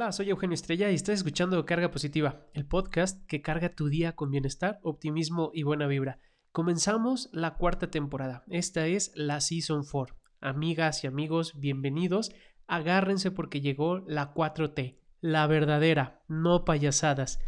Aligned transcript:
Hola, 0.00 0.12
soy 0.12 0.30
Eugenio 0.30 0.54
Estrella 0.54 0.90
y 0.90 0.94
estás 0.94 1.16
escuchando 1.16 1.66
Carga 1.66 1.90
Positiva, 1.90 2.46
el 2.54 2.64
podcast 2.64 3.22
que 3.26 3.42
carga 3.42 3.74
tu 3.74 3.90
día 3.90 4.16
con 4.16 4.30
bienestar, 4.30 4.80
optimismo 4.82 5.50
y 5.52 5.62
buena 5.62 5.86
vibra. 5.86 6.20
Comenzamos 6.52 7.28
la 7.34 7.56
cuarta 7.58 7.90
temporada. 7.90 8.42
Esta 8.48 8.86
es 8.86 9.12
la 9.14 9.42
Season 9.42 9.84
4. 9.84 10.16
Amigas 10.40 11.04
y 11.04 11.06
amigos, 11.06 11.60
bienvenidos. 11.60 12.32
Agárrense 12.66 13.30
porque 13.30 13.60
llegó 13.60 13.98
la 13.98 14.32
4T, 14.32 14.96
la 15.20 15.46
verdadera, 15.46 16.22
no 16.28 16.64
payasadas. 16.64 17.38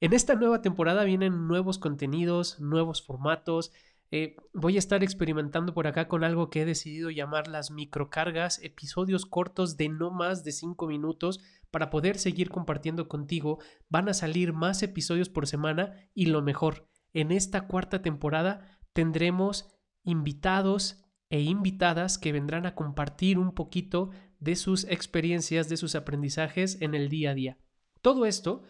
En 0.00 0.14
esta 0.14 0.34
nueva 0.34 0.62
temporada 0.62 1.04
vienen 1.04 1.46
nuevos 1.46 1.78
contenidos, 1.78 2.58
nuevos 2.58 3.04
formatos, 3.04 3.70
eh, 4.10 4.36
voy 4.54 4.76
a 4.76 4.78
estar 4.78 5.04
experimentando 5.04 5.74
por 5.74 5.86
acá 5.86 6.08
con 6.08 6.24
algo 6.24 6.48
que 6.48 6.62
he 6.62 6.64
decidido 6.64 7.10
llamar 7.10 7.46
las 7.46 7.70
microcargas, 7.70 8.58
episodios 8.62 9.26
cortos 9.26 9.76
de 9.76 9.90
no 9.90 10.10
más 10.10 10.44
de 10.44 10.52
5 10.52 10.86
minutos 10.86 11.40
para 11.70 11.90
poder 11.90 12.18
seguir 12.18 12.50
compartiendo 12.50 13.08
contigo. 13.08 13.58
Van 13.88 14.08
a 14.08 14.14
salir 14.14 14.52
más 14.52 14.82
episodios 14.82 15.28
por 15.28 15.46
semana 15.46 15.94
y 16.14 16.26
lo 16.26 16.42
mejor, 16.42 16.88
en 17.12 17.32
esta 17.32 17.66
cuarta 17.66 18.02
temporada 18.02 18.78
tendremos 18.92 19.68
invitados 20.04 21.04
e 21.30 21.40
invitadas 21.40 22.18
que 22.18 22.32
vendrán 22.32 22.66
a 22.66 22.74
compartir 22.74 23.38
un 23.38 23.52
poquito 23.52 24.10
de 24.40 24.56
sus 24.56 24.84
experiencias, 24.84 25.68
de 25.68 25.76
sus 25.76 25.94
aprendizajes 25.94 26.80
en 26.80 26.94
el 26.94 27.08
día 27.08 27.30
a 27.30 27.34
día. 27.34 27.58
Todo 28.00 28.24
esto 28.24 28.62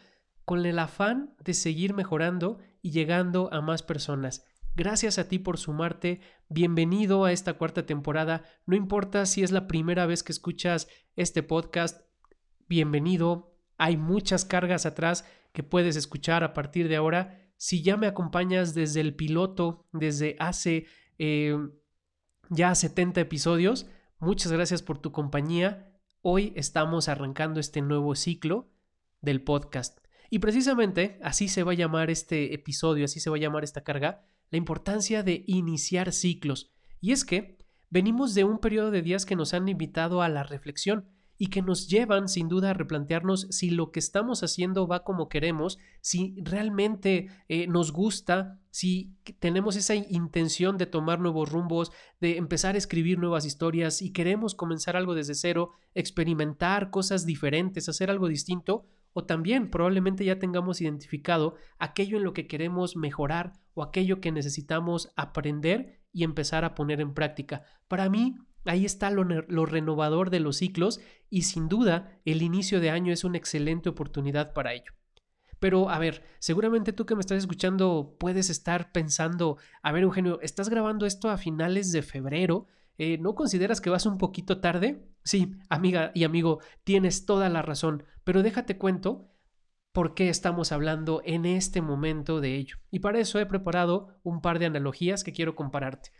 con 0.44 0.64
el 0.64 0.78
afán 0.78 1.34
de 1.44 1.54
seguir 1.54 1.94
mejorando 1.94 2.58
y 2.80 2.90
llegando 2.90 3.52
a 3.52 3.60
más 3.60 3.82
personas. 3.82 4.44
Gracias 4.74 5.18
a 5.18 5.28
ti 5.28 5.38
por 5.38 5.58
sumarte. 5.58 6.20
Bienvenido 6.48 7.24
a 7.24 7.32
esta 7.32 7.54
cuarta 7.54 7.84
temporada. 7.84 8.44
No 8.64 8.76
importa 8.76 9.26
si 9.26 9.42
es 9.42 9.50
la 9.50 9.66
primera 9.66 10.06
vez 10.06 10.22
que 10.22 10.32
escuchas 10.32 10.88
este 11.16 11.42
podcast, 11.42 12.07
bienvenido. 12.68 13.56
Hay 13.78 13.96
muchas 13.96 14.44
cargas 14.44 14.86
atrás 14.86 15.24
que 15.52 15.62
puedes 15.62 15.96
escuchar 15.96 16.44
a 16.44 16.52
partir 16.52 16.88
de 16.88 16.96
ahora. 16.96 17.50
Si 17.56 17.82
ya 17.82 17.96
me 17.96 18.06
acompañas 18.06 18.74
desde 18.74 19.00
el 19.00 19.14
piloto, 19.14 19.86
desde 19.92 20.36
hace 20.38 20.86
eh, 21.18 21.56
ya 22.50 22.74
70 22.74 23.20
episodios, 23.20 23.86
muchas 24.18 24.52
gracias 24.52 24.82
por 24.82 24.98
tu 24.98 25.12
compañía. 25.12 25.92
Hoy 26.20 26.52
estamos 26.56 27.08
arrancando 27.08 27.58
este 27.58 27.80
nuevo 27.80 28.14
ciclo 28.14 28.70
del 29.20 29.42
podcast. 29.42 29.98
Y 30.30 30.40
precisamente 30.40 31.18
así 31.22 31.48
se 31.48 31.62
va 31.62 31.72
a 31.72 31.76
llamar 31.76 32.10
este 32.10 32.52
episodio, 32.52 33.06
así 33.06 33.18
se 33.18 33.30
va 33.30 33.36
a 33.36 33.40
llamar 33.40 33.64
esta 33.64 33.82
carga, 33.82 34.26
la 34.50 34.58
importancia 34.58 35.22
de 35.22 35.42
iniciar 35.46 36.12
ciclos. 36.12 36.70
Y 37.00 37.12
es 37.12 37.24
que 37.24 37.58
venimos 37.88 38.34
de 38.34 38.44
un 38.44 38.58
periodo 38.58 38.90
de 38.90 39.00
días 39.00 39.24
que 39.24 39.36
nos 39.36 39.54
han 39.54 39.68
invitado 39.68 40.20
a 40.20 40.28
la 40.28 40.42
reflexión 40.42 41.08
y 41.38 41.46
que 41.46 41.62
nos 41.62 41.88
llevan 41.88 42.28
sin 42.28 42.48
duda 42.48 42.70
a 42.70 42.74
replantearnos 42.74 43.46
si 43.50 43.70
lo 43.70 43.92
que 43.92 44.00
estamos 44.00 44.42
haciendo 44.42 44.88
va 44.88 45.04
como 45.04 45.28
queremos, 45.28 45.78
si 46.00 46.34
realmente 46.42 47.28
eh, 47.48 47.68
nos 47.68 47.92
gusta, 47.92 48.60
si 48.70 49.14
tenemos 49.38 49.76
esa 49.76 49.94
intención 49.94 50.76
de 50.76 50.86
tomar 50.86 51.20
nuevos 51.20 51.50
rumbos, 51.50 51.92
de 52.20 52.36
empezar 52.36 52.74
a 52.74 52.78
escribir 52.78 53.18
nuevas 53.18 53.44
historias 53.46 54.02
y 54.02 54.12
queremos 54.12 54.56
comenzar 54.56 54.96
algo 54.96 55.14
desde 55.14 55.36
cero, 55.36 55.70
experimentar 55.94 56.90
cosas 56.90 57.24
diferentes, 57.24 57.88
hacer 57.88 58.10
algo 58.10 58.28
distinto, 58.28 58.86
o 59.12 59.24
también 59.24 59.70
probablemente 59.70 60.24
ya 60.24 60.38
tengamos 60.38 60.80
identificado 60.80 61.54
aquello 61.78 62.18
en 62.18 62.24
lo 62.24 62.32
que 62.32 62.46
queremos 62.46 62.96
mejorar 62.96 63.52
o 63.74 63.82
aquello 63.82 64.20
que 64.20 64.32
necesitamos 64.32 65.12
aprender 65.16 66.00
y 66.12 66.24
empezar 66.24 66.64
a 66.64 66.74
poner 66.74 67.00
en 67.00 67.14
práctica. 67.14 67.64
Para 67.86 68.08
mí, 68.08 68.36
ahí 68.68 68.84
está 68.84 69.10
lo, 69.10 69.24
renovador 69.66 70.30
de 70.30 70.40
los 70.40 70.58
ciclos 70.58 71.00
y 71.30 71.42
sin 71.42 71.68
duda 71.68 72.20
el 72.24 72.42
inicio 72.42 72.80
de 72.80 72.90
año 72.90 73.12
es 73.12 73.24
una 73.24 73.38
excelente 73.38 73.88
oportunidad 73.88 74.52
para 74.52 74.74
ello. 74.74 74.92
Pero 75.58 75.90
a 75.90 75.98
ver, 75.98 76.24
seguramente 76.38 76.92
tú 76.92 77.04
que 77.04 77.14
me 77.14 77.20
estás 77.20 77.38
escuchando 77.38 78.16
puedes 78.20 78.50
estar 78.50 78.92
pensando, 78.92 79.56
a 79.82 79.92
ver 79.92 80.04
Eugenio, 80.04 80.40
estás 80.40 80.68
grabando 80.68 81.06
esto 81.06 81.30
a 81.30 81.38
finales 81.38 81.90
de 81.90 82.02
febrero, 82.02 82.66
eh, 82.96 83.18
¿no 83.18 83.34
consideras 83.34 83.80
que 83.80 83.90
vas 83.90 84.06
un 84.06 84.18
poquito 84.18 84.60
tarde? 84.60 85.08
Sí, 85.24 85.56
amiga 85.68 86.12
y 86.14 86.24
amigo, 86.24 86.60
tienes 86.84 87.26
toda 87.26 87.48
la 87.48 87.62
razón, 87.62 88.04
pero 88.24 88.42
déjate 88.42 88.78
cuento 88.78 89.32
por 89.92 90.14
qué 90.14 90.28
estamos 90.28 90.70
hablando 90.70 91.22
en 91.24 91.44
este 91.44 91.82
momento 91.82 92.40
de 92.40 92.54
ello. 92.56 92.76
Y 92.90 93.00
para 93.00 93.18
eso 93.18 93.40
he 93.40 93.46
preparado 93.46 94.20
un 94.22 94.40
par 94.40 94.58
de 94.58 94.66
analogías 94.66 95.24
que 95.24 95.32
quiero 95.32 95.56
compararte, 95.56 96.10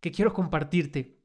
que 0.00 0.10
quiero 0.10 0.32
compartirte. 0.32 1.15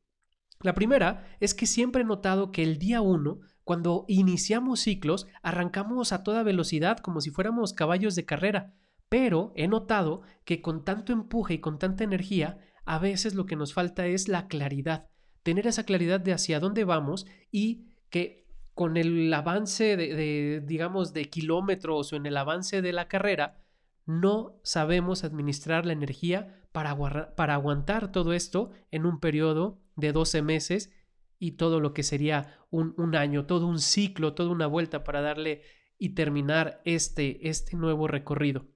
La 0.64 0.74
primera 0.74 1.26
es 1.40 1.54
que 1.54 1.66
siempre 1.66 2.02
he 2.02 2.06
notado 2.06 2.52
que 2.52 2.64
el 2.64 2.78
día 2.78 3.02
uno, 3.02 3.40
cuando 3.64 4.06
iniciamos 4.08 4.82
ciclos, 4.82 5.28
arrancamos 5.42 6.14
a 6.14 6.24
toda 6.24 6.44
velocidad 6.44 6.98
como 7.00 7.22
si 7.22 7.32
fuéramos 7.32 7.74
caballos 7.74 8.16
de 8.16 8.26
carrera, 8.26 8.74
pero 9.10 9.52
he 9.56 9.68
notado 9.68 10.22
que 10.46 10.62
con 10.62 10.86
tanto 10.86 11.14
empuje 11.14 11.56
y 11.56 11.60
con 11.60 11.80
tanta 11.80 12.04
energía 12.04 12.60
a 12.86 13.00
veces 13.00 13.36
lo 13.36 13.46
que 13.46 13.56
nos 13.56 13.74
falta 13.74 14.08
es 14.08 14.28
la 14.28 14.48
claridad, 14.48 15.10
tener 15.44 15.68
esa 15.68 15.86
claridad 15.86 16.20
de 16.20 16.34
hacia 16.34 16.60
dónde 16.60 16.84
vamos 16.84 17.26
y 17.52 17.88
que 18.10 18.48
con 18.74 18.98
el 18.98 19.34
avance 19.34 19.98
de, 19.98 20.62
digamos, 20.66 21.14
de 21.14 21.26
kilómetros 21.26 22.14
o 22.14 22.16
en 22.16 22.26
el 22.26 22.38
avance 22.38 22.82
de 22.82 22.94
la 22.94 23.08
carrera, 23.08 23.62
no 24.06 24.60
sabemos 24.64 25.24
administrar 25.24 25.86
la 25.86 25.94
energía 25.94 26.62
para, 26.72 27.36
para 27.36 27.54
aguantar 27.54 28.12
todo 28.12 28.34
esto 28.34 28.72
en 28.92 29.06
un 29.06 29.20
periodo 29.20 29.80
de 29.96 30.12
12 30.12 30.42
meses 30.42 30.92
y 31.40 31.54
todo 31.54 31.80
lo 31.80 31.94
que 31.94 32.04
sería 32.04 32.60
un, 32.70 32.94
un, 32.98 33.16
año, 33.16 33.46
todo 33.46 33.68
un 33.68 33.80
ciclo, 33.80 34.34
toda 34.34 34.52
una 34.52 34.68
vuelta 34.68 35.04
para 35.04 35.22
darle 35.22 35.64
y 35.98 36.10
terminar 36.10 36.82
este, 36.86 37.48
este 37.50 37.76
nuevo 37.76 38.08
recorrido. 38.08 38.68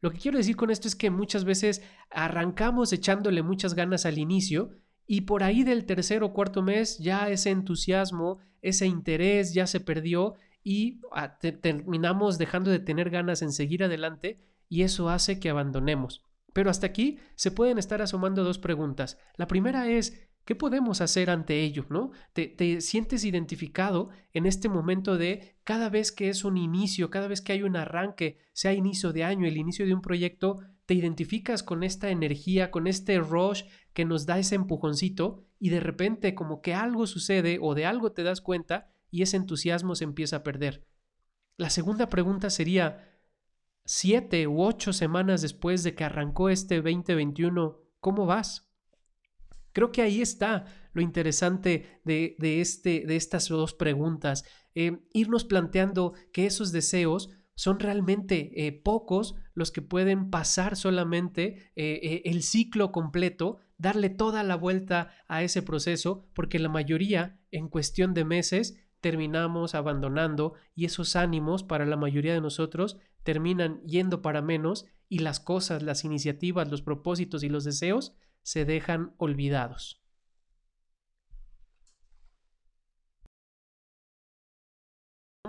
Lo 0.00 0.10
que 0.10 0.18
quiero 0.18 0.38
decir 0.38 0.56
con 0.56 0.70
esto 0.70 0.88
es 0.88 0.96
que 0.96 1.10
muchas 1.10 1.44
veces 1.44 1.82
arrancamos 2.10 2.92
echándole 2.92 3.42
muchas 3.42 3.74
ganas 3.74 4.06
al 4.06 4.18
inicio 4.18 4.70
y 5.06 5.22
por 5.22 5.42
ahí 5.42 5.62
del 5.62 5.84
tercer 5.84 6.22
o 6.22 6.32
cuarto 6.32 6.62
mes 6.62 6.98
ya 6.98 7.28
ese 7.28 7.50
entusiasmo, 7.50 8.38
ese 8.62 8.86
interés 8.86 9.52
ya 9.52 9.66
se 9.66 9.80
perdió 9.80 10.34
y 10.62 11.00
ah, 11.12 11.38
terminamos 11.38 12.38
dejando 12.38 12.70
de 12.70 12.78
tener 12.78 13.10
ganas 13.10 13.42
en 13.42 13.52
seguir 13.52 13.84
adelante 13.84 14.40
y 14.68 14.82
eso 14.82 15.08
hace 15.08 15.40
que 15.40 15.50
abandonemos. 15.50 16.22
Pero 16.52 16.70
hasta 16.70 16.86
aquí 16.86 17.18
se 17.34 17.50
pueden 17.50 17.78
estar 17.78 18.02
asomando 18.02 18.44
dos 18.44 18.58
preguntas. 18.58 19.18
La 19.36 19.46
primera 19.46 19.88
es, 19.88 20.30
¿Qué 20.44 20.56
podemos 20.56 21.00
hacer 21.00 21.30
ante 21.30 21.60
ello? 21.60 21.86
¿no? 21.90 22.10
Te, 22.32 22.80
sientes 22.80 23.24
identificado 23.24 24.08
en 24.32 24.46
este 24.46 24.68
momento 24.68 25.16
de 25.16 25.54
cada 25.64 25.90
vez 25.90 26.12
que 26.12 26.28
es 26.28 26.44
un 26.44 26.56
inicio, 26.56 27.10
cada 27.10 27.28
vez 27.28 27.40
que 27.40 27.52
hay 27.52 27.62
un 27.62 27.76
arranque, 27.76 28.38
sea 28.52 28.72
inicio 28.72 29.12
de 29.12 29.22
año, 29.22 29.46
el 29.46 29.58
inicio 29.58 29.86
de 29.86 29.94
un 29.94 30.02
proyecto, 30.02 30.58
te 30.86 30.94
identificas 30.94 31.62
con 31.62 31.84
esta 31.84 32.10
energía, 32.10 32.72
con 32.72 32.88
este 32.88 33.20
rush 33.20 33.62
que 33.92 34.04
nos 34.04 34.26
da 34.26 34.38
ese 34.38 34.56
empujoncito 34.56 35.44
y 35.60 35.68
de 35.68 35.78
repente 35.78 36.34
como 36.34 36.62
que 36.62 36.74
algo 36.74 37.06
sucede 37.06 37.58
o 37.60 37.76
de 37.76 37.86
algo 37.86 38.10
te 38.10 38.24
das 38.24 38.40
cuenta 38.40 38.90
y 39.10 39.22
ese 39.22 39.36
entusiasmo 39.36 39.94
se 39.94 40.04
empieza 40.04 40.36
a 40.36 40.42
perder. 40.42 40.86
La 41.56 41.70
segunda 41.70 42.08
pregunta 42.08 42.48
sería, 42.48 43.10
siete 43.84 44.46
u 44.46 44.62
ocho 44.62 44.92
semanas 44.92 45.42
después 45.42 45.82
de 45.82 45.94
que 45.94 46.04
arrancó 46.04 46.48
este 46.48 46.76
2021, 46.76 47.78
¿cómo 48.00 48.26
vas? 48.26 48.70
Creo 49.72 49.92
que 49.92 50.02
ahí 50.02 50.20
está 50.20 50.64
lo 50.92 51.02
interesante 51.02 52.00
de, 52.04 52.36
este, 52.38 53.04
de 53.06 53.16
estas 53.16 53.48
dos 53.48 53.74
preguntas. 53.74 54.44
Eh, 54.74 54.98
irnos 55.12 55.44
planteando 55.44 56.14
que 56.32 56.46
esos 56.46 56.72
deseos 56.72 57.30
son 57.54 57.78
realmente 57.78 58.66
eh, 58.66 58.72
pocos 58.72 59.34
los 59.54 59.70
que 59.70 59.82
pueden 59.82 60.30
pasar 60.30 60.76
solamente 60.76 61.72
eh, 61.76 62.22
el 62.24 62.42
ciclo 62.42 62.90
completo, 62.90 63.58
darle 63.76 64.08
toda 64.08 64.42
la 64.42 64.56
vuelta 64.56 65.10
a 65.28 65.42
ese 65.42 65.62
proceso, 65.62 66.26
porque 66.34 66.58
la 66.58 66.68
mayoría 66.68 67.38
en 67.50 67.68
cuestión 67.68 68.14
de 68.14 68.24
meses 68.24 68.76
terminamos 69.00 69.74
abandonando 69.74 70.54
y 70.74 70.84
esos 70.84 71.16
ánimos 71.16 71.62
para 71.62 71.86
la 71.86 71.96
mayoría 71.96 72.34
de 72.34 72.40
nosotros 72.40 72.98
terminan 73.22 73.82
yendo 73.82 74.22
para 74.22 74.42
menos 74.42 74.86
y 75.08 75.20
las 75.20 75.40
cosas, 75.40 75.82
las 75.82 76.04
iniciativas, 76.04 76.70
los 76.70 76.82
propósitos 76.82 77.42
y 77.42 77.48
los 77.48 77.64
deseos 77.64 78.14
se 78.42 78.64
dejan 78.64 79.14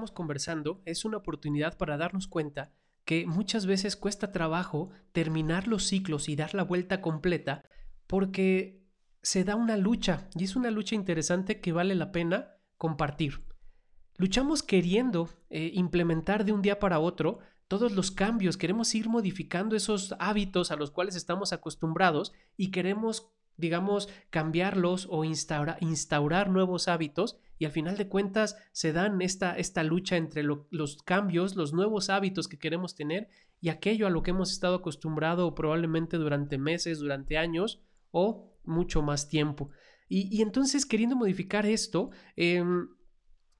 estamos 0.01 0.11
conversando 0.11 0.81
es 0.85 1.05
una 1.05 1.17
oportunidad 1.17 1.77
para 1.77 1.95
darnos 1.95 2.27
cuenta 2.27 2.73
que 3.05 3.27
muchas 3.27 3.65
veces 3.67 3.95
cuesta 3.95 4.31
trabajo 4.31 4.89
terminar 5.11 5.67
los 5.67 5.83
ciclos 5.85 6.27
y 6.27 6.35
dar 6.35 6.55
la 6.55 6.63
vuelta 6.63 7.01
completa 7.01 7.63
porque 8.07 8.81
se 9.21 9.43
da 9.43 9.55
una 9.55 9.77
lucha 9.77 10.27
y 10.35 10.45
es 10.45 10.55
una 10.55 10.71
lucha 10.71 10.95
interesante 10.95 11.61
que 11.61 11.71
vale 11.71 11.93
la 11.93 12.11
pena 12.11 12.55
compartir. 12.81 13.43
Luchamos 14.17 14.63
queriendo 14.63 15.29
eh, 15.51 15.69
implementar 15.75 16.45
de 16.45 16.51
un 16.51 16.63
día 16.63 16.79
para 16.79 16.97
otro 16.97 17.37
todos 17.67 17.91
los 17.91 18.09
cambios, 18.09 18.57
queremos 18.57 18.95
ir 18.95 19.07
modificando 19.07 19.75
esos 19.75 20.15
hábitos 20.17 20.71
a 20.71 20.75
los 20.77 20.89
cuales 20.89 21.15
estamos 21.15 21.53
acostumbrados 21.53 22.33
y 22.57 22.71
queremos, 22.71 23.29
digamos, 23.55 24.09
cambiarlos 24.31 25.07
o 25.11 25.23
instaurar 25.23 26.49
nuevos 26.49 26.87
hábitos 26.87 27.37
y 27.59 27.65
al 27.65 27.71
final 27.71 27.97
de 27.97 28.07
cuentas 28.07 28.57
se 28.71 28.93
dan 28.93 29.21
esta, 29.21 29.55
esta 29.59 29.83
lucha 29.83 30.17
entre 30.17 30.41
los 30.41 31.03
cambios, 31.03 31.55
los 31.55 31.73
nuevos 31.73 32.09
hábitos 32.09 32.47
que 32.47 32.57
queremos 32.57 32.95
tener 32.95 33.29
y 33.61 33.69
aquello 33.69 34.07
a 34.07 34.09
lo 34.09 34.23
que 34.23 34.31
hemos 34.31 34.51
estado 34.51 34.77
acostumbrado 34.77 35.53
probablemente 35.53 36.17
durante 36.17 36.57
meses, 36.57 36.97
durante 36.97 37.37
años 37.37 37.79
o 38.09 38.51
mucho 38.63 39.03
más 39.03 39.29
tiempo. 39.29 39.69
Y, 40.13 40.41
entonces 40.41 40.85
queriendo 40.85 41.15
modificar 41.15 41.65
esto, 41.65 42.09
em, 42.35 42.89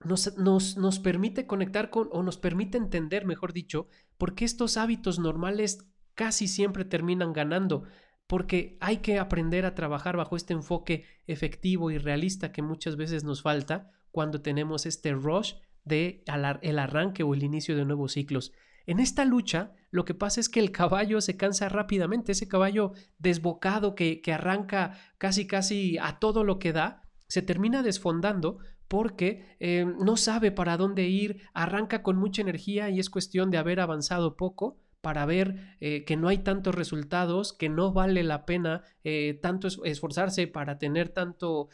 nos, 0.04 0.38
nos, 0.38 0.76
nos, 0.76 1.00
permite 1.00 1.48
conectar 1.48 1.90
con, 1.90 2.10
o 2.12 2.24
nos 2.24 2.38
permite 2.38 2.78
entender, 2.78 3.26
mejor 3.26 3.54
dicho, 3.54 3.88
por 4.18 4.36
qué 4.36 4.44
estos 4.44 4.76
hábitos 4.76 5.18
normales 5.18 5.88
casi 6.14 6.50
siempre 6.50 6.84
terminan 6.84 7.32
ganando 7.32 7.84
porque 8.28 8.78
hay 8.82 8.98
que 8.98 9.18
aprender 9.18 9.66
a 9.66 9.76
trabajar 9.76 10.18
bajo 10.18 10.36
este 10.36 10.54
enfoque 10.54 11.06
efectivo 11.26 11.90
y 11.90 11.98
realista 11.98 12.52
que 12.52 12.62
muchas 12.62 12.98
veces 12.98 13.24
nos 13.24 13.42
falta 13.42 13.90
cuando 14.12 14.42
tenemos 14.42 14.86
este 14.86 15.14
rush 15.14 15.54
de 15.86 16.24
el 16.62 16.80
arranque 16.80 17.24
o 17.24 17.34
el 17.34 17.44
inicio 17.44 17.78
de 17.78 17.86
nuevos 17.86 18.12
ciclos. 18.12 18.52
En 18.86 19.00
esta 19.00 19.24
lucha, 19.24 19.74
lo 19.92 20.06
que 20.06 20.14
pasa 20.14 20.40
es 20.40 20.48
que 20.48 20.62
el 20.62 20.72
caballo 20.72 21.20
se 21.20 21.38
cansa 21.38 21.68
rápidamente, 21.70 22.32
ese 22.32 22.48
caballo 22.48 22.94
desbocado 23.20 23.94
que, 23.94 24.22
arranca 24.32 24.98
casi 25.18 25.46
casi 25.46 25.98
a 25.98 26.18
todo 26.18 26.46
lo 26.46 26.58
que 26.58 26.72
da, 26.72 27.04
se 27.28 27.42
termina 27.42 27.84
desfondando 27.84 28.60
porque 28.88 29.56
eh, 29.60 29.86
no 29.86 30.18
sabe 30.18 30.52
para 30.52 30.78
dónde 30.78 31.08
ir, 31.08 31.42
arranca 31.54 32.04
con 32.04 32.18
mucha 32.18 32.42
energía 32.42 32.90
y 32.90 33.00
es 33.00 33.10
cuestión 33.10 33.52
de 33.52 33.58
haber 33.58 33.80
avanzado 33.82 34.36
poco 34.38 34.78
para 35.02 35.26
ver 35.26 35.78
eh, 35.80 36.06
que 36.06 36.16
no 36.16 36.28
hay 36.28 36.40
tantos 36.40 36.76
resultados, 36.76 37.54
que 37.54 37.70
no 37.70 37.92
vale 37.92 38.24
la 38.24 38.46
pena 38.46 38.84
eh, 39.04 39.40
tanto 39.42 39.68
esforzarse 39.84 40.48
para 40.48 40.78
tener 40.78 41.10
tanto, 41.10 41.70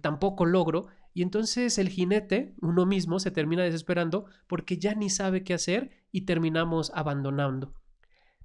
tan 0.00 0.18
poco 0.18 0.44
logro. 0.44 0.86
Y 1.14 1.22
entonces 1.22 1.78
el 1.78 1.88
jinete, 1.88 2.54
uno 2.60 2.84
mismo, 2.84 3.20
se 3.20 3.30
termina 3.30 3.62
desesperando 3.62 4.26
porque 4.48 4.78
ya 4.78 4.94
ni 4.94 5.08
sabe 5.08 5.44
qué 5.44 5.54
hacer 5.54 5.92
y 6.10 6.22
terminamos 6.22 6.90
abandonando. 6.94 7.72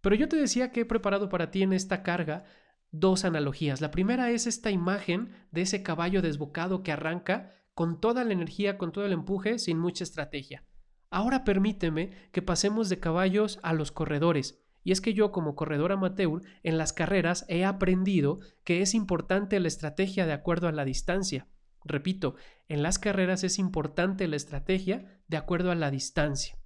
Pero 0.01 0.15
yo 0.15 0.29
te 0.29 0.37
decía 0.37 0.71
que 0.71 0.81
he 0.81 0.85
preparado 0.85 1.29
para 1.29 1.49
ti 1.49 1.63
en 1.63 1.73
esta 1.73 2.03
carga 2.03 2.45
dos 2.91 3.25
analogías. 3.25 3.81
La 3.81 3.91
primera 3.91 4.29
es 4.31 4.47
esta 4.47 4.71
imagen 4.71 5.31
de 5.51 5.61
ese 5.61 5.83
caballo 5.83 6.21
desbocado 6.21 6.83
que 6.83 6.91
arranca 6.91 7.51
con 7.73 7.99
toda 7.99 8.23
la 8.23 8.33
energía, 8.33 8.77
con 8.77 8.91
todo 8.91 9.05
el 9.05 9.13
empuje, 9.13 9.57
sin 9.57 9.79
mucha 9.79 10.03
estrategia. 10.03 10.63
Ahora 11.09 11.43
permíteme 11.43 12.11
que 12.31 12.41
pasemos 12.41 12.87
de 12.89 12.99
caballos 12.99 13.59
a 13.63 13.73
los 13.73 13.91
corredores. 13.91 14.63
Y 14.83 14.91
es 14.91 15.01
que 15.01 15.13
yo 15.13 15.31
como 15.31 15.55
corredor 15.55 15.91
amateur 15.91 16.41
en 16.63 16.77
las 16.77 16.93
carreras 16.93 17.45
he 17.47 17.65
aprendido 17.65 18.39
que 18.63 18.81
es 18.81 18.93
importante 18.93 19.59
la 19.59 19.67
estrategia 19.67 20.25
de 20.25 20.33
acuerdo 20.33 20.67
a 20.67 20.71
la 20.71 20.85
distancia. 20.85 21.47
Repito, 21.85 22.35
en 22.67 22.83
las 22.83 22.99
carreras 22.99 23.43
es 23.43 23.59
importante 23.59 24.27
la 24.27 24.35
estrategia 24.35 25.19
de 25.27 25.37
acuerdo 25.37 25.71
a 25.71 25.75
la 25.75 25.91
distancia. 25.91 26.59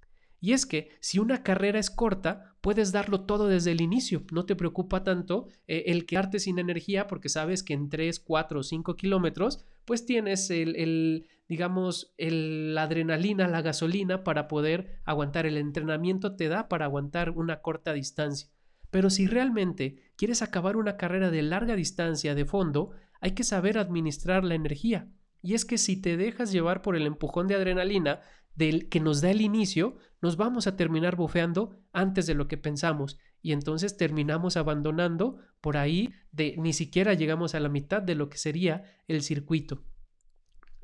Y 0.44 0.52
es 0.52 0.66
que 0.66 0.90
si 1.00 1.18
una 1.18 1.42
carrera 1.42 1.78
es 1.78 1.90
corta, 1.90 2.54
puedes 2.60 2.92
darlo 2.92 3.22
todo 3.22 3.48
desde 3.48 3.72
el 3.72 3.80
inicio. 3.80 4.24
No 4.30 4.44
te 4.44 4.54
preocupa 4.54 5.02
tanto 5.02 5.48
eh, 5.66 5.84
el 5.86 6.04
quedarte 6.04 6.38
sin 6.38 6.58
energía 6.58 7.06
porque 7.06 7.30
sabes 7.30 7.62
que 7.62 7.72
en 7.72 7.88
3, 7.88 8.20
4 8.20 8.60
o 8.60 8.62
5 8.62 8.94
kilómetros, 8.94 9.64
pues 9.86 10.04
tienes 10.04 10.50
el, 10.50 11.26
digamos, 11.48 12.12
el, 12.18 12.74
la 12.74 12.82
adrenalina, 12.82 13.48
la 13.48 13.62
gasolina 13.62 14.22
para 14.22 14.46
poder 14.46 15.00
aguantar. 15.06 15.46
El 15.46 15.56
entrenamiento 15.56 16.36
te 16.36 16.48
da 16.48 16.68
para 16.68 16.84
aguantar 16.84 17.30
una 17.30 17.62
corta 17.62 17.94
distancia. 17.94 18.50
Pero 18.90 19.08
si 19.08 19.26
realmente 19.26 20.12
quieres 20.16 20.42
acabar 20.42 20.76
una 20.76 20.98
carrera 20.98 21.30
de 21.30 21.40
larga 21.40 21.74
distancia 21.74 22.34
de 22.34 22.44
fondo, 22.44 22.90
hay 23.24 23.30
que 23.30 23.42
saber 23.42 23.78
administrar 23.78 24.44
la 24.44 24.54
energía. 24.54 25.08
Y 25.40 25.54
es 25.54 25.64
que 25.64 25.78
si 25.78 25.96
te 25.96 26.18
dejas 26.18 26.52
llevar 26.52 26.82
por 26.82 26.94
el 26.94 27.06
empujón 27.06 27.48
de 27.48 27.54
adrenalina, 27.54 28.20
del 28.54 28.90
que 28.90 29.00
nos 29.00 29.22
da 29.22 29.30
el 29.30 29.40
inicio, 29.40 29.96
nos 30.20 30.36
vamos 30.36 30.66
a 30.66 30.76
terminar 30.76 31.16
bofeando 31.16 31.74
antes 31.94 32.26
de 32.26 32.34
lo 32.34 32.48
que 32.48 32.58
pensamos 32.58 33.18
y 33.40 33.52
entonces 33.52 33.96
terminamos 33.96 34.58
abandonando 34.58 35.38
por 35.62 35.78
ahí 35.78 36.12
de 36.32 36.54
ni 36.58 36.74
siquiera 36.74 37.14
llegamos 37.14 37.54
a 37.54 37.60
la 37.60 37.70
mitad 37.70 38.02
de 38.02 38.14
lo 38.14 38.28
que 38.28 38.36
sería 38.36 38.84
el 39.08 39.22
circuito. 39.22 39.82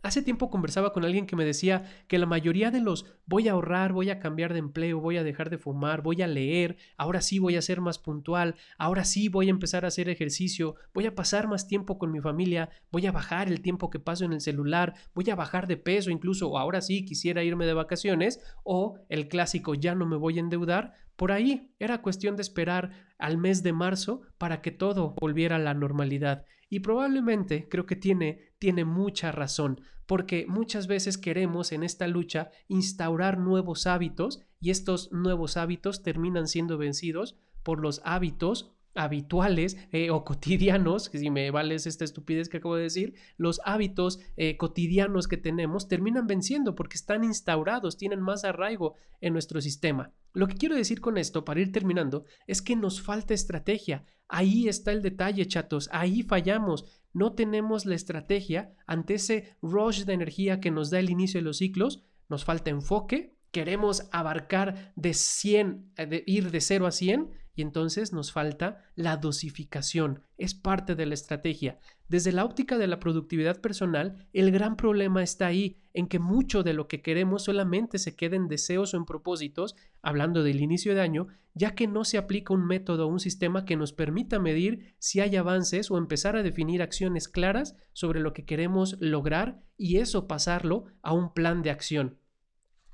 Hace 0.02 0.22
tiempo 0.22 0.50
conversaba 0.50 0.92
con 0.92 1.04
alguien 1.04 1.26
que 1.26 1.36
me 1.36 1.44
decía 1.44 1.84
que 2.08 2.18
la 2.18 2.26
mayoría 2.26 2.70
de 2.70 2.80
los 2.80 3.06
voy 3.26 3.48
a 3.48 3.52
ahorrar, 3.52 3.92
voy 3.92 4.10
a 4.10 4.18
cambiar 4.18 4.52
de 4.52 4.58
empleo, 4.58 5.00
voy 5.00 5.18
a 5.18 5.24
dejar 5.24 5.50
de 5.50 5.58
fumar, 5.58 6.02
voy 6.02 6.22
a 6.22 6.26
leer, 6.26 6.78
ahora 6.96 7.20
sí 7.20 7.38
voy 7.38 7.56
a 7.56 7.62
ser 7.62 7.80
más 7.80 7.98
puntual, 7.98 8.54
ahora 8.78 9.04
sí 9.04 9.28
voy 9.28 9.48
a 9.48 9.50
empezar 9.50 9.84
a 9.84 9.88
hacer 9.88 10.08
ejercicio, 10.08 10.76
voy 10.94 11.06
a 11.06 11.14
pasar 11.14 11.48
más 11.48 11.68
tiempo 11.68 11.98
con 11.98 12.12
mi 12.12 12.20
familia, 12.20 12.70
voy 12.90 13.06
a 13.06 13.12
bajar 13.12 13.48
el 13.48 13.60
tiempo 13.60 13.90
que 13.90 13.98
paso 13.98 14.24
en 14.24 14.32
el 14.32 14.40
celular, 14.40 14.94
voy 15.14 15.28
a 15.30 15.36
bajar 15.36 15.66
de 15.66 15.76
peso 15.76 16.10
incluso, 16.10 16.56
ahora 16.56 16.80
sí 16.80 17.04
quisiera 17.04 17.44
irme 17.44 17.66
de 17.66 17.74
vacaciones, 17.74 18.40
o 18.64 18.98
el 19.08 19.28
clásico 19.28 19.74
ya 19.74 19.94
no 19.94 20.06
me 20.06 20.16
voy 20.16 20.38
a 20.38 20.40
endeudar, 20.40 20.94
por 21.20 21.32
ahí 21.32 21.70
era 21.78 22.00
cuestión 22.00 22.34
de 22.34 22.40
esperar 22.40 22.92
al 23.18 23.36
mes 23.36 23.62
de 23.62 23.74
marzo 23.74 24.22
para 24.38 24.62
que 24.62 24.70
todo 24.70 25.14
volviera 25.20 25.56
a 25.56 25.58
la 25.58 25.74
normalidad. 25.74 26.46
Y 26.70 26.80
probablemente 26.80 27.68
creo 27.68 27.84
que 27.84 27.94
tiene, 27.94 28.54
tiene 28.58 28.86
mucha 28.86 29.30
razón, 29.30 29.82
porque 30.06 30.46
muchas 30.48 30.86
veces 30.86 31.18
queremos 31.18 31.72
en 31.72 31.82
esta 31.82 32.08
lucha 32.08 32.50
instaurar 32.68 33.36
nuevos 33.36 33.86
hábitos 33.86 34.40
y 34.60 34.70
estos 34.70 35.12
nuevos 35.12 35.58
hábitos 35.58 36.02
terminan 36.02 36.48
siendo 36.48 36.78
vencidos 36.78 37.36
por 37.62 37.80
los 37.80 38.00
hábitos 38.06 38.72
habituales 38.94 39.76
eh, 39.92 40.10
o 40.10 40.24
cotidianos, 40.24 41.08
que 41.08 41.18
si 41.18 41.30
me 41.30 41.50
vales 41.50 41.86
esta 41.86 42.04
estupidez 42.04 42.48
que 42.48 42.58
acabo 42.58 42.76
de 42.76 42.82
decir, 42.82 43.14
los 43.36 43.60
hábitos 43.64 44.18
eh, 44.36 44.56
cotidianos 44.56 45.28
que 45.28 45.36
tenemos 45.36 45.88
terminan 45.88 46.26
venciendo 46.26 46.74
porque 46.74 46.96
están 46.96 47.24
instaurados, 47.24 47.96
tienen 47.96 48.20
más 48.20 48.44
arraigo 48.44 48.94
en 49.20 49.32
nuestro 49.32 49.60
sistema. 49.60 50.12
Lo 50.32 50.48
que 50.48 50.54
quiero 50.54 50.74
decir 50.74 51.00
con 51.00 51.18
esto, 51.18 51.44
para 51.44 51.60
ir 51.60 51.72
terminando, 51.72 52.24
es 52.46 52.62
que 52.62 52.76
nos 52.76 53.00
falta 53.00 53.34
estrategia. 53.34 54.04
Ahí 54.28 54.68
está 54.68 54.92
el 54.92 55.02
detalle, 55.02 55.46
chatos, 55.46 55.88
ahí 55.92 56.22
fallamos. 56.22 56.84
No 57.12 57.32
tenemos 57.32 57.86
la 57.86 57.96
estrategia 57.96 58.72
ante 58.86 59.14
ese 59.14 59.56
rush 59.60 60.04
de 60.04 60.12
energía 60.12 60.60
que 60.60 60.70
nos 60.70 60.90
da 60.90 61.00
el 61.00 61.10
inicio 61.10 61.40
de 61.40 61.44
los 61.44 61.58
ciclos. 61.58 62.04
Nos 62.28 62.44
falta 62.44 62.70
enfoque, 62.70 63.34
queremos 63.50 64.08
abarcar 64.12 64.92
de 64.94 65.14
100, 65.14 65.92
eh, 65.96 66.06
de 66.06 66.24
ir 66.26 66.50
de 66.52 66.60
0 66.60 66.86
a 66.86 66.92
100 66.92 67.39
y 67.54 67.62
entonces 67.62 68.12
nos 68.12 68.32
falta 68.32 68.84
la 68.94 69.16
dosificación. 69.16 70.22
Es 70.38 70.54
parte 70.54 70.94
de 70.94 71.06
la 71.06 71.14
estrategia. 71.14 71.78
Desde 72.08 72.32
la 72.32 72.44
óptica 72.44 72.78
de 72.78 72.86
la 72.86 73.00
productividad 73.00 73.60
personal, 73.60 74.28
el 74.32 74.50
gran 74.50 74.76
problema 74.76 75.22
está 75.22 75.46
ahí, 75.46 75.80
en 75.92 76.06
que 76.06 76.18
mucho 76.18 76.62
de 76.62 76.72
lo 76.72 76.88
que 76.88 77.02
queremos 77.02 77.44
solamente 77.44 77.98
se 77.98 78.16
queda 78.16 78.36
en 78.36 78.48
deseos 78.48 78.94
o 78.94 78.96
en 78.96 79.04
propósitos, 79.04 79.76
hablando 80.02 80.42
del 80.42 80.60
inicio 80.60 80.94
de 80.94 81.00
año, 81.00 81.28
ya 81.54 81.74
que 81.74 81.86
no 81.86 82.04
se 82.04 82.18
aplica 82.18 82.54
un 82.54 82.66
método 82.66 83.06
o 83.06 83.10
un 83.10 83.20
sistema 83.20 83.64
que 83.64 83.76
nos 83.76 83.92
permita 83.92 84.38
medir 84.38 84.94
si 84.98 85.20
hay 85.20 85.36
avances 85.36 85.90
o 85.90 85.98
empezar 85.98 86.36
a 86.36 86.42
definir 86.42 86.82
acciones 86.82 87.28
claras 87.28 87.76
sobre 87.92 88.20
lo 88.20 88.32
que 88.32 88.44
queremos 88.44 88.96
lograr 89.00 89.62
y 89.76 89.96
eso 89.96 90.28
pasarlo 90.28 90.84
a 91.02 91.12
un 91.12 91.34
plan 91.34 91.62
de 91.62 91.70
acción. 91.70 92.18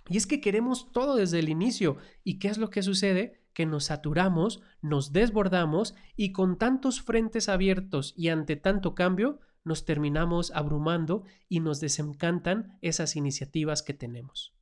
Y 0.08 0.16
es 0.16 0.26
que 0.26 0.40
queremos 0.40 0.92
todo 0.92 1.16
desde 1.16 1.38
el 1.38 1.48
inicio. 1.48 1.96
¿Y 2.22 2.38
qué 2.38 2.48
es 2.48 2.58
lo 2.58 2.70
que 2.70 2.82
sucede? 2.82 3.40
Que 3.56 3.64
nos 3.64 3.84
saturamos, 3.84 4.60
nos 4.82 5.14
desbordamos 5.14 5.94
y 6.14 6.32
con 6.32 6.58
tantos 6.58 7.00
frentes 7.00 7.48
abiertos 7.48 8.12
y 8.14 8.28
ante 8.28 8.56
tanto 8.56 8.94
cambio, 8.94 9.40
nos 9.64 9.86
terminamos 9.86 10.50
abrumando 10.54 11.24
y 11.48 11.60
nos 11.60 11.80
desencantan 11.80 12.76
esas 12.82 13.16
iniciativas 13.16 13.82
que 13.82 13.94
tenemos. 13.94 14.54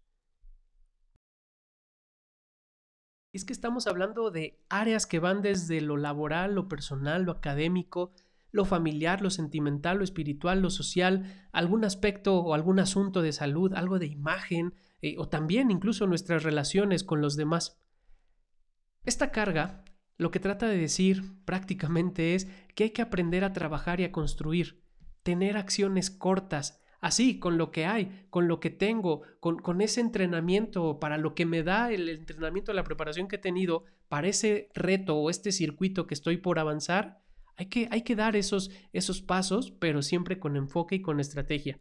Es 3.33 3.45
que 3.45 3.53
estamos 3.53 3.89
hablando 3.89 4.31
de 4.31 4.63
áreas 4.69 5.09
que 5.09 5.19
van 5.19 5.43
desde 5.43 5.81
lo 5.81 5.97
laboral, 5.97 6.55
lo 6.55 6.69
personal, 6.69 7.25
lo 7.25 7.33
académico, 7.33 8.13
lo 8.53 8.65
familiar, 8.65 9.23
lo 9.23 9.31
sentimental, 9.31 9.99
lo 9.99 10.05
espiritual, 10.05 10.63
lo 10.63 10.71
social, 10.71 11.49
algún 11.51 11.85
aspecto 11.85 12.39
o 12.39 12.55
algún 12.55 12.79
asunto 12.79 13.23
de 13.23 13.33
salud, 13.33 13.75
algo 13.75 13.99
de 13.99 14.07
imagen, 14.07 14.75
eh, 15.03 15.17
o 15.19 15.29
también 15.29 15.73
incluso 15.73 16.07
nuestras 16.07 16.45
relaciones 16.45 17.03
con 17.03 17.21
los 17.21 17.35
demás. 17.35 17.84
Esta 19.05 19.31
carga 19.31 19.85
lo 20.17 20.31
que 20.31 20.41
trata 20.41 20.69
de 20.69 20.79
decir 20.79 21.23
prácticamente 21.45 22.35
es 22.35 22.49
que 22.75 22.85
hay 22.85 22.91
que 22.91 23.03
aprender 23.03 23.45
a 23.45 23.53
trabajar 23.53 24.01
y 24.01 24.05
a 24.05 24.13
construir, 24.13 24.83
tener 25.23 25.57
acciones 25.57 26.11
cortas, 26.11 26.81
así, 27.01 27.39
con 27.39 27.59
lo 27.59 27.71
que 27.71 27.85
hay, 27.85 28.27
con 28.31 28.49
lo 28.49 28.61
que 28.61 28.71
tengo, 28.71 29.23
con, 29.41 29.59
con, 29.59 29.81
ese 29.81 30.01
entrenamiento, 30.01 31.01
para 31.01 31.19
lo 31.19 31.35
que 31.35 31.47
me 31.47 31.63
da 31.63 31.91
el 31.93 32.09
entrenamiento, 32.09 32.73
la 32.73 32.85
preparación 32.85 33.29
que 33.29 33.37
he 33.37 33.41
tenido 33.41 33.85
para 34.09 34.29
ese 34.29 34.69
reto 34.75 35.17
o 35.17 35.31
este 35.31 35.53
circuito 35.53 36.07
que 36.07 36.15
estoy 36.15 36.37
por 36.37 36.59
avanzar, 36.59 37.21
hay 37.57 37.67
que, 37.67 37.89
hay 37.91 38.03
que 38.03 38.17
dar 38.17 38.37
esos, 38.37 38.71
esos 38.93 39.23
pasos, 39.23 39.73
pero 39.73 40.03
siempre 40.03 40.39
con 40.39 40.57
enfoque 40.57 40.97
y 40.97 41.03
con 41.03 41.21
estrategia. 41.21 41.81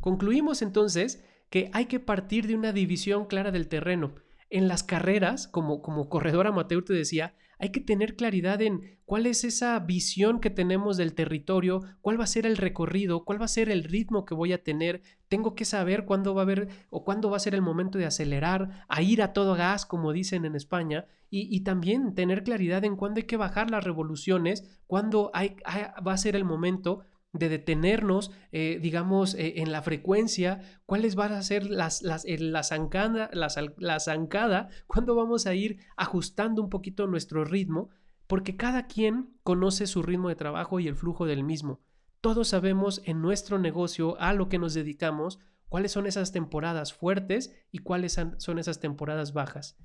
Concluimos 0.00 0.62
entonces 0.62 1.24
que 1.50 1.70
hay 1.72 1.86
que 1.86 2.00
partir 2.00 2.46
de 2.46 2.54
una 2.54 2.72
división 2.72 3.26
clara 3.26 3.50
del 3.50 3.68
terreno. 3.68 4.14
En 4.50 4.68
las 4.68 4.82
carreras, 4.82 5.48
como, 5.48 5.82
como 5.82 6.08
corredor 6.08 6.46
amateur 6.46 6.84
te 6.84 6.92
decía, 6.92 7.34
hay 7.58 7.70
que 7.70 7.80
tener 7.80 8.16
claridad 8.16 8.60
en 8.60 8.98
cuál 9.06 9.26
es 9.26 9.44
esa 9.44 9.78
visión 9.80 10.40
que 10.40 10.50
tenemos 10.50 10.96
del 10.96 11.14
territorio, 11.14 11.82
cuál 12.00 12.20
va 12.20 12.24
a 12.24 12.28
ser 12.28 12.46
el 12.46 12.56
recorrido, 12.56 13.24
cuál 13.24 13.40
va 13.40 13.46
a 13.46 13.48
ser 13.48 13.70
el 13.70 13.84
ritmo 13.84 14.24
que 14.24 14.34
voy 14.34 14.52
a 14.52 14.62
tener. 14.62 15.02
Tengo 15.28 15.54
que 15.54 15.64
saber 15.64 16.04
cuándo 16.04 16.34
va 16.34 16.42
a 16.42 16.44
haber 16.44 16.68
o 16.90 17.04
cuándo 17.04 17.30
va 17.30 17.38
a 17.38 17.40
ser 17.40 17.54
el 17.54 17.62
momento 17.62 17.98
de 17.98 18.06
acelerar, 18.06 18.84
a 18.88 19.02
ir 19.02 19.22
a 19.22 19.32
todo 19.32 19.54
gas, 19.54 19.86
como 19.86 20.12
dicen 20.12 20.44
en 20.44 20.54
España, 20.54 21.06
y, 21.28 21.60
también 21.64 22.14
tener 22.14 22.44
claridad 22.44 22.84
en 22.84 22.96
cuándo 22.96 23.18
hay 23.18 23.24
que 23.24 23.36
bajar 23.36 23.70
las 23.70 23.84
revoluciones, 23.84 24.80
cuándo 24.86 25.32
va 25.34 26.12
a 26.12 26.18
ser 26.18 26.36
el 26.36 26.44
momento 26.44 27.04
de 27.38 27.48
detenernos, 27.48 28.30
eh, 28.52 28.78
digamos, 28.80 29.34
eh, 29.34 29.54
en 29.56 29.72
la 29.72 29.82
frecuencia, 29.82 30.60
cuáles 30.86 31.14
van 31.14 31.32
a 31.32 31.42
ser 31.42 31.68
las, 31.70 32.02
las, 32.02 32.24
la, 32.24 32.62
zancada, 32.62 33.30
la, 33.32 34.00
zancada, 34.00 34.68
cuándo 34.86 35.14
vamos 35.14 35.46
a 35.46 35.54
ir 35.54 35.78
ajustando 35.96 36.62
un 36.62 36.70
poquito 36.70 37.06
nuestro 37.06 37.44
ritmo, 37.44 37.90
porque 38.26 38.56
cada 38.56 38.86
quien 38.86 39.36
conoce 39.42 39.86
su 39.86 40.02
ritmo 40.02 40.28
de 40.28 40.36
trabajo 40.36 40.80
y 40.80 40.88
el 40.88 40.96
flujo 40.96 41.26
del 41.26 41.44
mismo. 41.44 41.80
Todos 42.20 42.48
sabemos 42.48 43.02
en 43.04 43.22
nuestro 43.22 43.58
negocio 43.58 44.20
a 44.20 44.32
lo 44.32 44.48
que 44.48 44.58
nos 44.58 44.74
dedicamos 44.74 45.38
cuáles 45.68 45.92
son 45.92 46.06
esas 46.06 46.32
temporadas 46.32 46.92
fuertes 46.92 47.54
y 47.70 47.78
cuáles 47.78 48.18
son 48.38 48.58
esas 48.58 48.80
temporadas 48.80 49.32
bajas. 49.32 49.78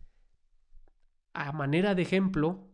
A 1.33 1.51
manera 1.51 1.95
de 1.95 2.01
ejemplo, 2.01 2.71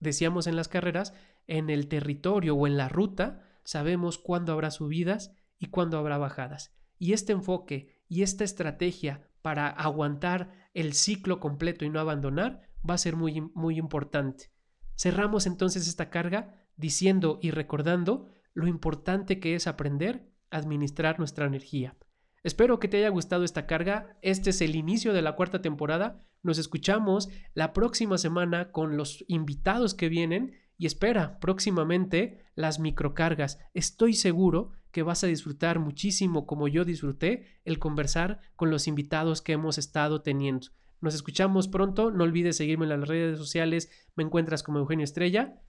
decíamos 0.00 0.46
en 0.46 0.56
las 0.56 0.68
carreras, 0.68 1.14
en 1.46 1.70
el 1.70 1.88
territorio 1.88 2.56
o 2.56 2.66
en 2.66 2.76
la 2.76 2.88
ruta, 2.88 3.45
sabemos 3.66 4.16
cuándo 4.16 4.52
habrá 4.52 4.70
subidas 4.70 5.32
y 5.58 5.66
cuándo 5.66 5.98
habrá 5.98 6.16
bajadas. 6.16 6.74
Y 6.98 7.12
este 7.12 7.32
enfoque 7.32 8.02
y 8.08 8.22
esta 8.22 8.44
estrategia 8.44 9.28
para 9.42 9.68
aguantar 9.68 10.70
el 10.72 10.94
ciclo 10.94 11.40
completo 11.40 11.84
y 11.84 11.90
no 11.90 12.00
abandonar 12.00 12.62
va 12.88 12.94
a 12.94 12.98
ser 12.98 13.16
muy, 13.16 13.40
muy 13.54 13.76
importante. 13.78 14.50
Cerramos 14.96 15.46
entonces 15.46 15.86
esta 15.86 16.08
carga 16.08 16.66
diciendo 16.76 17.38
y 17.42 17.50
recordando 17.50 18.28
lo 18.54 18.66
importante 18.66 19.38
que 19.40 19.54
es 19.54 19.66
aprender 19.66 20.32
a 20.50 20.58
administrar 20.58 21.18
nuestra 21.18 21.46
energía. 21.46 21.96
Espero 22.42 22.78
que 22.78 22.88
te 22.88 22.98
haya 22.98 23.08
gustado 23.08 23.44
esta 23.44 23.66
carga. 23.66 24.16
Este 24.22 24.50
es 24.50 24.60
el 24.60 24.76
inicio 24.76 25.12
de 25.12 25.20
la 25.20 25.34
cuarta 25.34 25.60
temporada. 25.60 26.24
Nos 26.42 26.58
escuchamos 26.58 27.28
la 27.54 27.72
próxima 27.72 28.18
semana 28.18 28.70
con 28.70 28.96
los 28.96 29.24
invitados 29.26 29.94
que 29.94 30.08
vienen 30.08 30.54
y 30.78 30.86
espera 30.86 31.38
próximamente 31.40 32.44
las 32.54 32.78
microcargas. 32.78 33.58
Estoy 33.74 34.14
seguro 34.14 34.72
que 34.90 35.02
vas 35.02 35.24
a 35.24 35.26
disfrutar 35.26 35.78
muchísimo 35.78 36.46
como 36.46 36.68
yo 36.68 36.84
disfruté 36.84 37.60
el 37.64 37.78
conversar 37.78 38.40
con 38.56 38.70
los 38.70 38.86
invitados 38.86 39.42
que 39.42 39.52
hemos 39.52 39.78
estado 39.78 40.22
teniendo. 40.22 40.68
Nos 41.00 41.14
escuchamos 41.14 41.68
pronto, 41.68 42.10
no 42.10 42.24
olvides 42.24 42.56
seguirme 42.56 42.86
en 42.86 43.00
las 43.00 43.08
redes 43.08 43.38
sociales, 43.38 43.90
me 44.14 44.24
encuentras 44.24 44.62
como 44.62 44.78
Eugenio 44.78 45.04
Estrella. 45.04 45.60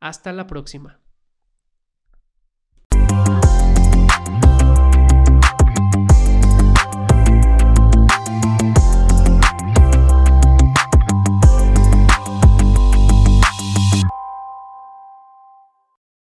Hasta 0.00 0.32
la 0.32 0.46
próxima. 0.46 1.03